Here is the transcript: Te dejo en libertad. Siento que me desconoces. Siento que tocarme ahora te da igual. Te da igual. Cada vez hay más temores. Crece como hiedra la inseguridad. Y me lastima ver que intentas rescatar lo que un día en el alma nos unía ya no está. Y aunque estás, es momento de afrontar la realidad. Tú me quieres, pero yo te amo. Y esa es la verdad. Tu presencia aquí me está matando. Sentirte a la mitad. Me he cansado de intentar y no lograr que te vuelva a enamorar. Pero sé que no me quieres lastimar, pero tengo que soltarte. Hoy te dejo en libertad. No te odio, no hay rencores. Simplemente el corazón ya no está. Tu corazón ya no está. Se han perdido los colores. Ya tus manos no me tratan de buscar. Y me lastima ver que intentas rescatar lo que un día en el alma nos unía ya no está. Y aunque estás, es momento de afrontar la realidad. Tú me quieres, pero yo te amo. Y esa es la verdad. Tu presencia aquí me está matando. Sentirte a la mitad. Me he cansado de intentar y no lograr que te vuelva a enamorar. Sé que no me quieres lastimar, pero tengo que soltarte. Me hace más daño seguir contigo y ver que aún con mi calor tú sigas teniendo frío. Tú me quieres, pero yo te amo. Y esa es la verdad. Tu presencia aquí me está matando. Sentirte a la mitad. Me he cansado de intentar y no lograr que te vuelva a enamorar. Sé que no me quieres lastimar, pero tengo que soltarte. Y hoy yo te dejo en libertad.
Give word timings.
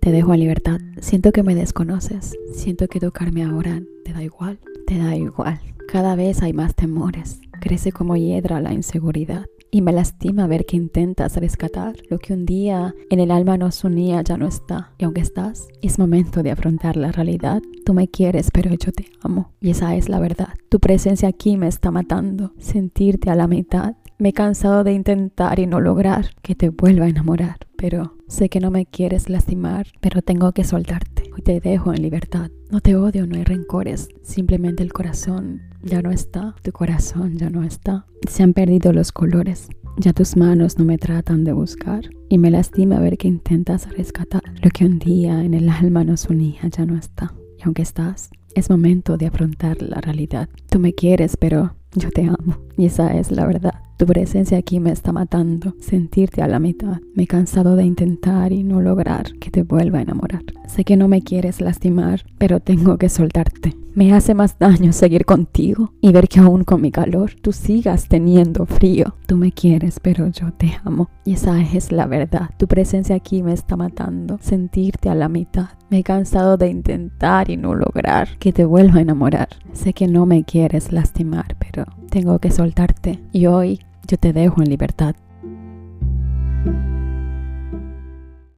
Te 0.00 0.12
dejo 0.12 0.32
en 0.32 0.40
libertad. 0.40 0.80
Siento 1.00 1.30
que 1.30 1.42
me 1.42 1.54
desconoces. 1.54 2.34
Siento 2.54 2.88
que 2.88 3.00
tocarme 3.00 3.44
ahora 3.44 3.82
te 4.02 4.14
da 4.14 4.22
igual. 4.22 4.58
Te 4.86 4.96
da 4.96 5.14
igual. 5.14 5.60
Cada 5.88 6.16
vez 6.16 6.42
hay 6.42 6.54
más 6.54 6.74
temores. 6.74 7.38
Crece 7.60 7.92
como 7.92 8.16
hiedra 8.16 8.62
la 8.62 8.72
inseguridad. 8.72 9.44
Y 9.70 9.82
me 9.82 9.92
lastima 9.92 10.46
ver 10.46 10.64
que 10.64 10.76
intentas 10.76 11.36
rescatar 11.36 11.96
lo 12.08 12.18
que 12.18 12.32
un 12.32 12.46
día 12.46 12.94
en 13.10 13.20
el 13.20 13.30
alma 13.30 13.58
nos 13.58 13.84
unía 13.84 14.22
ya 14.22 14.38
no 14.38 14.48
está. 14.48 14.92
Y 14.98 15.04
aunque 15.04 15.20
estás, 15.20 15.68
es 15.82 15.98
momento 15.98 16.42
de 16.42 16.50
afrontar 16.50 16.96
la 16.96 17.12
realidad. 17.12 17.62
Tú 17.84 17.92
me 17.92 18.08
quieres, 18.08 18.50
pero 18.50 18.70
yo 18.70 18.92
te 18.92 19.06
amo. 19.20 19.52
Y 19.60 19.70
esa 19.70 19.94
es 19.94 20.08
la 20.08 20.18
verdad. 20.18 20.54
Tu 20.70 20.80
presencia 20.80 21.28
aquí 21.28 21.58
me 21.58 21.68
está 21.68 21.90
matando. 21.90 22.52
Sentirte 22.58 23.28
a 23.28 23.36
la 23.36 23.46
mitad. 23.46 23.94
Me 24.20 24.28
he 24.28 24.32
cansado 24.34 24.84
de 24.84 24.92
intentar 24.92 25.58
y 25.60 25.66
no 25.66 25.80
lograr 25.80 26.32
que 26.42 26.54
te 26.54 26.68
vuelva 26.68 27.06
a 27.06 27.08
enamorar. 27.08 27.56
Pero 27.78 28.18
sé 28.28 28.50
que 28.50 28.60
no 28.60 28.70
me 28.70 28.84
quieres 28.84 29.30
lastimar, 29.30 29.86
pero 30.00 30.20
tengo 30.20 30.52
que 30.52 30.62
soltarte. 30.62 31.30
Hoy 31.34 31.40
te 31.40 31.58
dejo 31.58 31.94
en 31.94 32.02
libertad. 32.02 32.50
No 32.70 32.82
te 32.82 32.96
odio, 32.96 33.26
no 33.26 33.36
hay 33.36 33.44
rencores. 33.44 34.10
Simplemente 34.22 34.82
el 34.82 34.92
corazón 34.92 35.62
ya 35.82 36.02
no 36.02 36.10
está. 36.10 36.54
Tu 36.62 36.70
corazón 36.70 37.38
ya 37.38 37.48
no 37.48 37.64
está. 37.64 38.04
Se 38.28 38.42
han 38.42 38.52
perdido 38.52 38.92
los 38.92 39.10
colores. 39.10 39.70
Ya 39.96 40.12
tus 40.12 40.36
manos 40.36 40.78
no 40.78 40.84
me 40.84 40.98
tratan 40.98 41.42
de 41.42 41.54
buscar. 41.54 42.02
Y 42.28 42.36
me 42.36 42.50
lastima 42.50 43.00
ver 43.00 43.16
que 43.16 43.26
intentas 43.26 43.88
rescatar 43.96 44.42
lo 44.62 44.68
que 44.68 44.84
un 44.84 44.98
día 44.98 45.42
en 45.42 45.54
el 45.54 45.70
alma 45.70 46.04
nos 46.04 46.26
unía 46.26 46.60
ya 46.70 46.84
no 46.84 46.94
está. 46.94 47.32
Y 47.58 47.62
aunque 47.62 47.80
estás, 47.80 48.28
es 48.54 48.68
momento 48.68 49.16
de 49.16 49.28
afrontar 49.28 49.80
la 49.80 50.02
realidad. 50.02 50.50
Tú 50.68 50.78
me 50.78 50.92
quieres, 50.92 51.38
pero 51.38 51.74
yo 51.94 52.10
te 52.10 52.24
amo. 52.24 52.58
Y 52.76 52.84
esa 52.84 53.16
es 53.16 53.30
la 53.30 53.46
verdad. 53.46 53.89
Tu 54.00 54.06
presencia 54.06 54.56
aquí 54.56 54.80
me 54.80 54.92
está 54.92 55.12
matando. 55.12 55.74
Sentirte 55.78 56.40
a 56.40 56.48
la 56.48 56.58
mitad. 56.58 57.02
Me 57.14 57.24
he 57.24 57.26
cansado 57.26 57.76
de 57.76 57.84
intentar 57.84 58.50
y 58.50 58.64
no 58.64 58.80
lograr 58.80 59.34
que 59.34 59.50
te 59.50 59.62
vuelva 59.62 59.98
a 59.98 60.02
enamorar. 60.02 60.42
Sé 60.68 60.84
que 60.84 60.96
no 60.96 61.06
me 61.06 61.20
quieres 61.20 61.60
lastimar, 61.60 62.24
pero 62.38 62.60
tengo 62.60 62.96
que 62.96 63.10
soltarte. 63.10 63.76
Me 63.92 64.14
hace 64.14 64.32
más 64.32 64.58
daño 64.58 64.94
seguir 64.94 65.26
contigo 65.26 65.92
y 66.00 66.12
ver 66.12 66.28
que 66.28 66.40
aún 66.40 66.64
con 66.64 66.80
mi 66.80 66.90
calor 66.90 67.34
tú 67.42 67.52
sigas 67.52 68.08
teniendo 68.08 68.64
frío. 68.64 69.16
Tú 69.26 69.36
me 69.36 69.52
quieres, 69.52 70.00
pero 70.00 70.28
yo 70.28 70.50
te 70.54 70.72
amo. 70.82 71.10
Y 71.26 71.34
esa 71.34 71.60
es 71.60 71.92
la 71.92 72.06
verdad. 72.06 72.48
Tu 72.56 72.66
presencia 72.68 73.16
aquí 73.16 73.42
me 73.42 73.52
está 73.52 73.76
matando. 73.76 74.38
Sentirte 74.40 75.10
a 75.10 75.14
la 75.14 75.28
mitad. 75.28 75.70
Me 75.90 75.98
he 75.98 76.02
cansado 76.02 76.56
de 76.56 76.68
intentar 76.68 77.50
y 77.50 77.58
no 77.58 77.74
lograr 77.74 78.38
que 78.38 78.54
te 78.54 78.64
vuelva 78.64 79.00
a 79.00 79.02
enamorar. 79.02 79.48
Sé 79.74 79.92
que 79.92 80.08
no 80.08 80.24
me 80.24 80.44
quieres 80.44 80.90
lastimar, 80.90 81.56
pero 81.58 81.84
tengo 82.08 82.38
que 82.38 82.50
soltarte. 82.50 83.20
Y 83.32 83.44
hoy 83.46 83.80
yo 84.10 84.18
te 84.18 84.32
dejo 84.32 84.60
en 84.60 84.70
libertad. 84.70 85.14